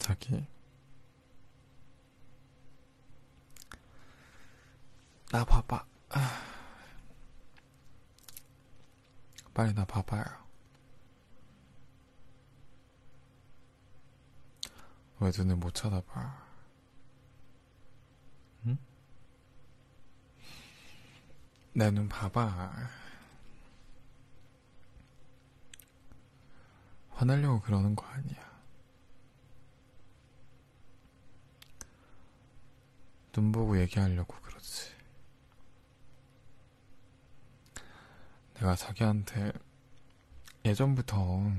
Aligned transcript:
자기. 0.00 0.44
나 5.30 5.44
봐봐. 5.44 5.86
빨리 9.54 9.72
나 9.74 9.84
봐봐요. 9.84 10.24
왜 15.20 15.30
눈을 15.36 15.56
못 15.56 15.74
쳐다봐? 15.74 16.46
응? 18.66 18.78
내 21.74 21.90
눈 21.90 22.08
봐봐. 22.08 22.72
화내려고 27.10 27.60
그러는 27.60 27.94
거 27.94 28.06
아니야. 28.06 28.49
눈 33.32 33.52
보고 33.52 33.78
얘기하려고 33.80 34.34
그러지. 34.42 34.90
내가 38.54 38.74
자기한테 38.76 39.52
예전부터 40.64 41.50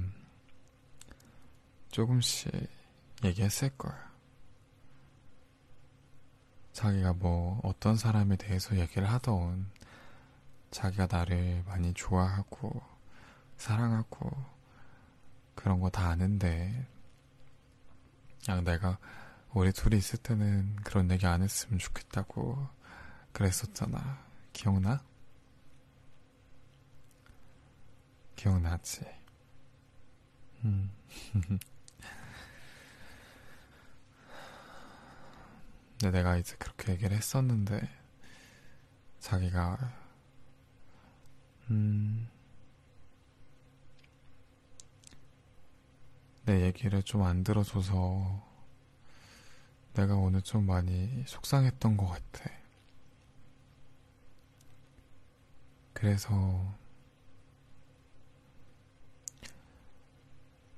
조금씩 1.92 2.52
얘기했을 3.24 3.70
거야. 3.78 4.12
자기가 6.74 7.14
뭐 7.14 7.60
어떤 7.64 7.96
사람에 7.98 8.36
대해서 8.38 8.78
얘기를 8.78 9.10
하던 9.12 9.70
자기가 10.72 11.08
나를 11.12 11.64
많이 11.66 11.94
좋아하고 11.94 12.82
사랑하고 13.58 14.32
그런 15.56 15.80
거 15.80 15.90
다 15.90 16.08
아는데 16.10 16.88
그냥 18.44 18.64
내가 18.64 18.98
우리 19.54 19.72
둘이 19.74 19.98
있을 19.98 20.18
때는 20.20 20.76
그런 20.84 21.10
얘기 21.12 21.26
안 21.26 21.42
했으면 21.42 21.78
좋겠다고 21.80 22.68
그랬었잖아. 23.34 24.24
기억나? 24.54 25.04
기억나지? 28.36 29.02
음. 30.64 30.92
근데 36.00 36.18
내가 36.18 36.38
이제 36.38 36.56
그렇게 36.58 36.94
얘기를 36.94 37.16
했었는데, 37.16 37.88
자기가, 39.20 39.78
음, 41.70 42.28
내 46.46 46.62
얘기를 46.66 47.02
좀 47.04 47.24
안 47.24 47.44
들어줘서, 47.44 48.44
내가 49.94 50.16
오늘 50.16 50.42
좀 50.42 50.66
많이 50.66 51.24
속상했던 51.28 51.98
것 51.98 52.08
같아. 52.08 52.50
그래서, 55.94 56.76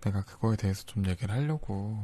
내가 0.02 0.24
그거에 0.26 0.58
대해서 0.58 0.84
좀 0.86 1.08
얘기를 1.08 1.34
하려고 1.34 2.04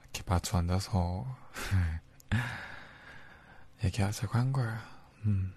이렇게 0.00 0.22
마주 0.26 0.56
앉아서 0.56 1.24
얘기하자고 3.84 4.36
한 4.36 4.52
거야. 4.52 4.82
음. 5.24 5.54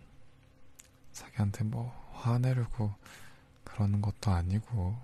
자기한테 1.12 1.64
뭐 1.64 1.92
화내려고 2.14 2.94
그러는 3.64 4.02
것도 4.02 4.32
아니고 4.32 4.98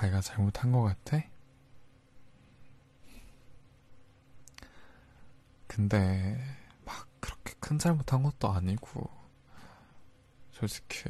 자기가 0.00 0.20
잘못한 0.22 0.72
것 0.72 0.82
같아? 0.82 1.22
근데 5.66 6.38
막 6.84 7.06
그렇게 7.20 7.54
큰 7.60 7.78
잘못한 7.78 8.22
것도 8.22 8.48
아니고 8.50 9.10
솔직히 10.52 11.04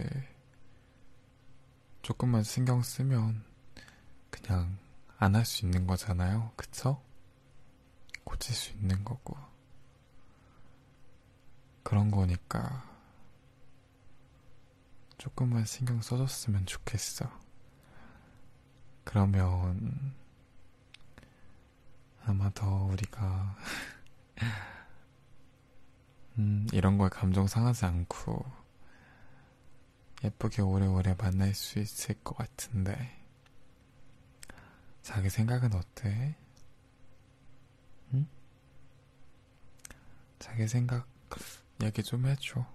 조금만 2.03 2.43
신경 2.43 2.83
쓰면 2.83 3.45
그냥 4.31 4.77
안 5.19 5.37
할 5.37 5.45
수 5.45 5.65
있는 5.67 5.87
거잖아요. 5.87 6.53
그쵸? 6.57 7.01
고칠 8.25 8.55
수 8.55 8.73
있는 8.73 9.05
거고. 9.05 9.37
그런 11.83 12.11
거니까 12.11 12.85
조금만 15.19 15.65
신경 15.65 16.01
써줬으면 16.03 16.67
좋겠어. 16.67 17.50
그러면 19.05 20.15
아마 22.25 22.51
더 22.51 22.85
우리가 22.85 23.57
음, 26.39 26.67
이런 26.73 26.99
거에 26.99 27.09
감정 27.09 27.47
상하지 27.47 27.87
않고 27.87 28.45
예쁘게 30.23 30.63
오래오래 30.63 31.15
만날 31.19 31.55
수 31.55 31.79
있을 31.79 32.15
것 32.23 32.37
같은데. 32.37 33.17
자기 35.03 35.31
생각은 35.31 35.75
어때? 35.75 36.37
응? 38.13 38.27
자기 40.39 40.69
생각 40.69 41.09
얘기 41.83 42.03
좀 42.03 42.27
해줘. 42.27 42.67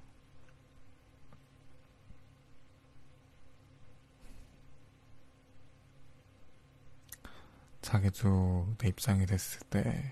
자기도 7.86 8.74
내 8.80 8.88
입장이 8.88 9.28
됐을 9.28 9.60
때 9.70 10.12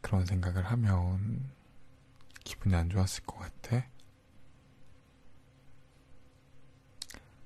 그런 0.00 0.24
생각을 0.24 0.64
하면 0.64 1.50
기분이 2.44 2.72
안 2.76 2.88
좋았을 2.88 3.24
것 3.24 3.36
같아? 3.38 3.84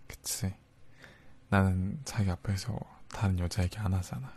그치. 0.06 0.54
나는 1.48 1.98
자기 2.04 2.30
앞에서 2.30 2.78
다른 3.08 3.38
여자 3.38 3.62
얘기 3.62 3.78
안 3.78 3.94
하잖아. 3.94 4.30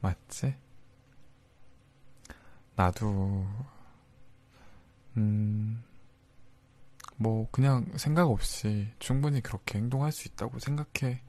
맞지? 0.00 0.56
나도, 2.74 3.46
음, 5.18 5.84
뭐, 7.20 7.48
그냥 7.50 7.84
생각 7.96 8.30
없이 8.30 8.88
충분히 9.00 9.40
그렇게 9.40 9.78
행동할 9.78 10.12
수 10.12 10.28
있다고 10.28 10.60
생각해. 10.60 11.20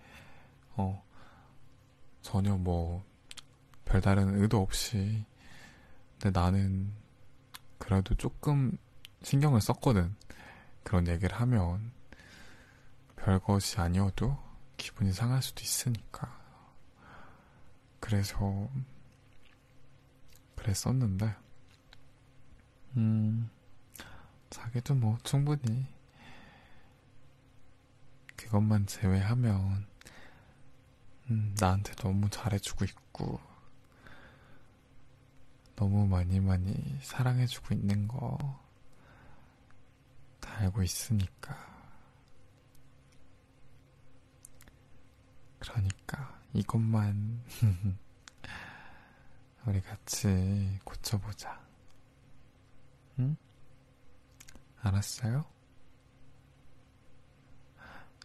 어, 0.75 1.03
전혀 2.21 2.55
뭐, 2.55 3.03
별다른 3.85 4.39
의도 4.39 4.61
없이. 4.61 5.25
근데 6.21 6.39
나는 6.39 6.93
그래도 7.79 8.13
조금 8.15 8.77
신경을 9.23 9.61
썼거든. 9.61 10.15
그런 10.83 11.07
얘기를 11.07 11.35
하면 11.39 11.91
별것이 13.15 13.79
아니어도 13.79 14.37
기분이 14.77 15.11
상할 15.11 15.41
수도 15.41 15.61
있으니까. 15.63 16.37
그래서 17.99 18.69
그랬었는데, 20.55 21.35
음, 22.97 23.49
자기도 24.49 24.95
뭐 24.95 25.17
충분히 25.23 25.85
그것만 28.35 28.87
제외하면, 28.87 29.85
음, 31.29 31.55
나한테 31.59 31.93
너무 31.95 32.29
잘해주고 32.29 32.85
있고, 32.85 33.39
너무 35.75 36.07
많이 36.07 36.39
많이 36.39 36.99
사랑해주고 37.01 37.75
있는 37.75 38.07
거, 38.07 38.37
알고 40.59 40.83
있으니까. 40.83 41.55
그러니까 45.59 46.37
이것만 46.53 47.43
우리 49.65 49.81
같이 49.81 50.79
고쳐보자. 50.83 51.61
응? 53.19 53.37
알았어요? 54.81 55.45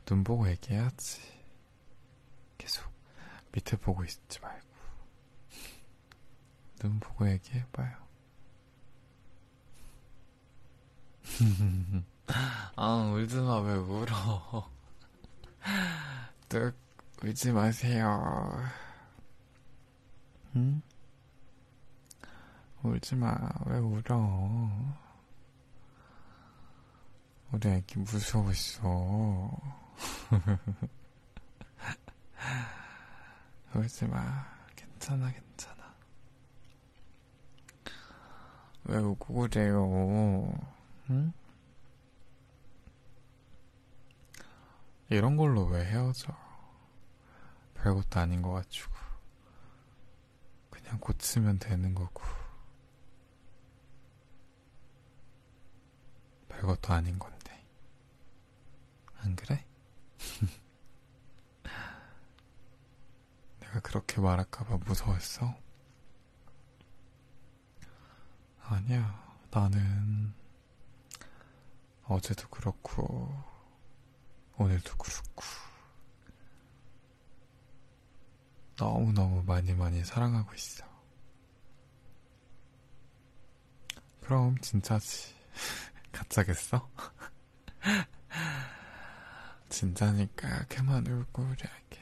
눈 0.07 0.23
보고 0.23 0.49
얘기해야지. 0.49 1.23
계속 2.59 2.85
밑에 3.53 3.77
보고 3.77 4.05
있지 4.05 4.41
말고. 4.41 4.67
눈 6.81 7.01
보고 7.01 7.29
얘기해봐요. 7.31 8.05
아, 12.77 13.11
울지 13.15 13.37
마, 13.37 13.61
왜 13.61 13.75
울어. 13.75 14.69
뚝, 16.49 16.75
울지 17.23 17.53
마세요. 17.53 18.63
응? 20.57 20.83
울지 22.83 23.17
마, 23.17 23.35
왜 23.67 23.79
울어. 23.79 25.04
우리 27.55 27.69
애기 27.69 28.01
무서웠어. 28.01 28.81
울지 33.73 34.07
마. 34.07 34.45
괜찮아, 34.75 35.31
괜찮아. 35.31 35.95
왜 38.87 38.99
울고 38.99 39.35
그래요? 39.35 40.53
응? 41.11 41.33
이런 45.09 45.37
걸로 45.37 45.65
왜 45.67 45.85
헤어져? 45.85 46.37
별것도 47.75 48.19
아닌 48.19 48.43
것 48.43 48.51
같지고. 48.51 48.93
그냥 50.71 50.99
고치면 50.99 51.61
되는 51.61 51.95
거고. 51.95 52.21
별것도 56.49 56.93
아닌 56.93 57.17
건데. 57.17 57.44
안 59.25 59.35
그래? 59.37 59.65
내가 63.61 63.81
그렇게 63.81 64.21
말할까봐 64.21 64.79
무서웠어? 64.85 65.55
아니야, 68.61 69.23
나는 69.51 70.35
어제도 72.05 72.49
그렇고, 72.49 73.33
오늘도 74.57 74.97
그렇고, 74.97 75.43
너무너무 78.77 79.43
많이 79.45 79.73
많이 79.75 80.05
사랑하고 80.05 80.55
있어. 80.55 80.85
그럼 84.21 84.57
진짜지. 84.61 85.35
가짜겠어? 86.13 86.89
진짜니까 89.75 90.67
그만 90.69 91.05
울고 91.05 91.43
우리에게. 91.43 92.01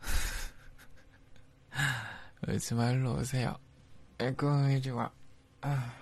울지 2.48 2.74
말로 2.74 3.14
오세요. 3.14 3.56
아이고, 4.18 4.48
이리 4.70 4.90
와. 4.90 5.12
아. 5.60 5.94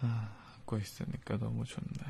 아, 0.00 0.28
안고 0.58 0.76
있으니까 0.76 1.38
너무 1.38 1.64
좋네. 1.64 2.04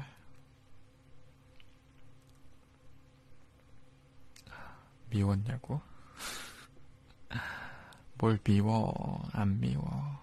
미웠냐고? 5.09 5.81
뭘 8.19 8.39
미워, 8.43 9.23
안 9.33 9.61
미워. 9.61 10.22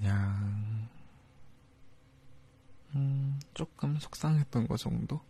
그냥, 0.00 0.88
음, 2.94 3.38
조금 3.54 3.98
속상했던 3.98 4.66
거 4.68 4.76
정도? 4.76 5.20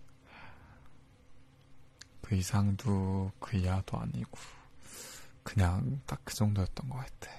그 2.22 2.34
이상도 2.36 3.32
그 3.40 3.56
이하도 3.56 3.98
아니고, 3.98 4.38
그냥 5.42 6.00
딱 6.06 6.20
그 6.24 6.34
정도였던 6.34 6.88
것 6.88 6.98
같아. 6.98 7.30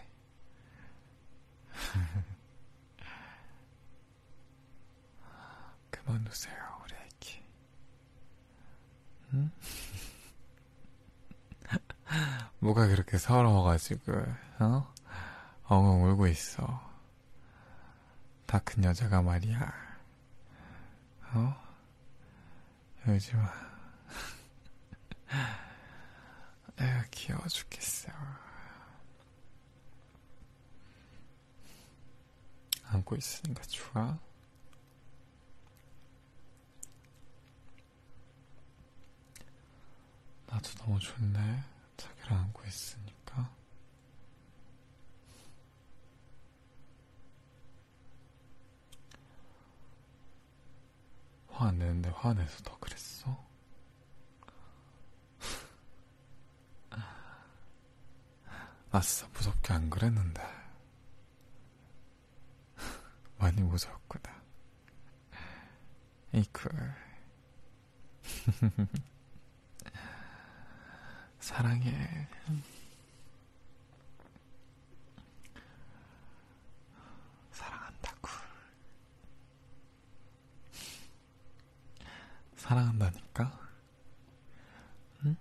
그만 5.89 6.23
두세요, 6.23 6.55
우리 6.83 6.93
애기. 6.95 7.43
응? 9.33 9.51
뭐가 12.59 12.87
그렇게 12.87 13.17
서러워가지고, 13.17 14.11
어? 14.59 14.93
엉엉 15.65 16.03
울고 16.05 16.27
있어. 16.27 16.90
다 18.51 18.59
큰 18.59 18.83
여자가 18.83 19.21
말이야. 19.21 19.73
어? 21.33 21.55
마. 23.05 23.53
에휴, 26.77 27.03
귀여워 27.11 27.47
죽겠어. 27.47 28.11
안고 32.87 33.15
있으니까 33.15 33.63
좋아? 33.63 34.19
나도 40.47 40.69
너무 40.79 40.99
좋네. 40.99 41.63
자기를 41.95 42.33
안고 42.33 42.65
있으니까. 42.67 43.20
화 51.61 51.67
안 51.67 51.77
내는데 51.77 52.09
화내서 52.09 52.63
더 52.63 52.75
그랬어? 52.79 53.37
나 58.89 58.99
진짜 58.99 59.29
무섭게 59.31 59.71
안 59.73 59.87
그랬는데. 59.91 60.41
많이 63.37 63.61
무서웠구나. 63.61 64.41
이쿠. 66.33 66.67
사랑해. 71.39 72.27
사랑한다고. 77.51 78.29
사랑한다니까? 82.71 83.59
응? 85.25 85.35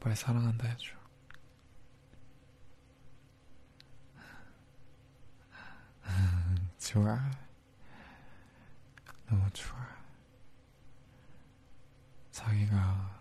빨리 0.00 0.16
사랑한다 0.16 0.66
해줘. 0.66 0.96
좋아. 6.76 7.30
너무 9.28 9.48
좋아. 9.50 9.78
자기가 12.32 13.20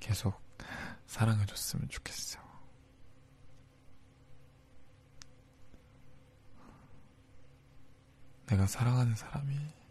계속 0.00 0.42
사랑해줬으면 1.06 1.88
좋겠어. 1.88 2.40
내가 8.46 8.66
사랑하는 8.66 9.14
사람이 9.14 9.81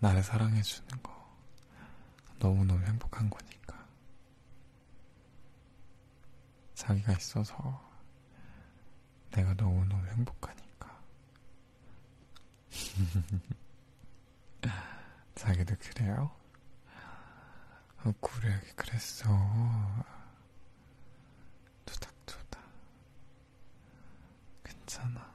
나를 0.00 0.22
사랑해주는 0.22 1.02
거 1.02 1.12
너무너무 2.38 2.80
행복한 2.84 3.28
거니까. 3.28 3.84
자기가 6.74 7.12
있어서 7.14 7.84
내가 9.32 9.54
너무너무 9.54 10.06
행복하니까. 10.06 11.02
자기도 15.34 15.74
그래요? 15.78 16.30
어, 18.04 18.12
그래, 18.20 18.60
그랬어. 18.76 19.26
투닥투닥. 21.84 22.62
괜찮아. 24.64 25.28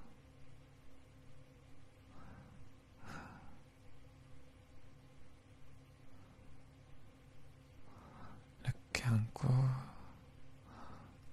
이렇게 8.64 9.04
안고 9.04 9.48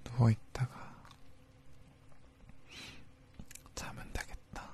누워있다가 0.05 0.91
자면 3.75 4.13
되겠다. 4.13 4.71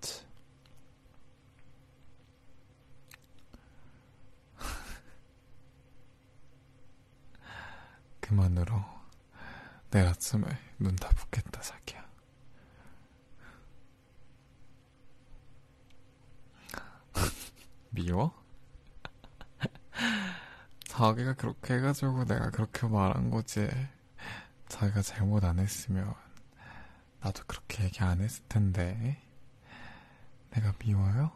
그치? 0.00 0.24
그만으로 8.28 8.84
내일 9.90 10.06
아침에 10.06 10.44
눈 10.78 10.96
다 10.96 11.08
붓겠다, 11.10 11.60
자기야. 11.60 12.06
미워? 17.90 18.32
자기가 20.86 21.34
그렇게 21.34 21.74
해가지고 21.74 22.24
내가 22.24 22.50
그렇게 22.50 22.86
말한 22.86 23.30
거지. 23.30 23.68
자기가 24.68 25.02
잘못 25.02 25.44
안 25.44 25.58
했으면 25.58 26.14
나도 27.20 27.42
그렇게 27.46 27.84
얘기 27.84 28.00
안 28.02 28.20
했을 28.20 28.42
텐데. 28.48 29.20
내가 30.50 30.72
미워요? 30.78 31.30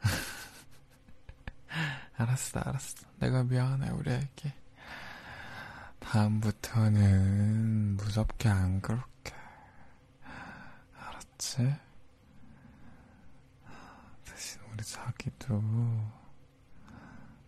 알았어, 2.16 2.60
알았어. 2.60 3.06
내가 3.18 3.44
미안해, 3.44 3.90
우리 3.90 4.10
애기. 4.12 4.52
다음부터는 6.10 7.96
무섭게 7.98 8.48
안 8.48 8.80
그렇게. 8.80 9.34
알았지? 10.96 11.74
대신 14.24 14.60
우리 14.72 14.82
자기도 14.82 15.62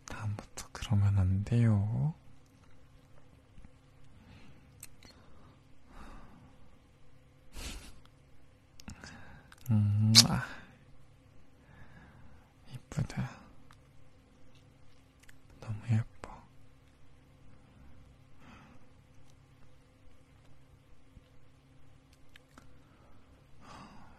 다음부터 0.05 0.69
그러면 0.73 1.17
안 1.19 1.43
돼요. 1.45 2.13
음, 9.71 10.13
아. 10.29 10.45
이쁘다. 12.75 13.31
너무 15.61 15.77
예뻐. 15.91 16.31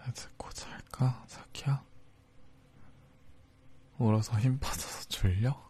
이제 0.10 0.28
곧 0.38 0.52
잘까, 0.54 1.24
자키야? 1.28 1.84
울어서 4.02 4.38
힘 4.40 4.60
빠져서 4.60 5.10
졸려? 5.10 5.70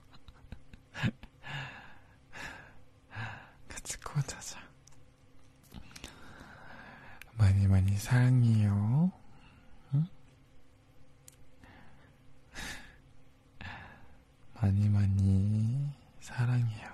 같이 3.67 3.97
곧 3.99 4.25
자자. 4.27 4.59
많이 7.37 7.67
많이 7.67 7.95
사랑해요. 7.97 9.11
응? 9.93 10.07
많이 14.61 14.89
많이 14.89 15.89
사랑해요. 16.19 16.90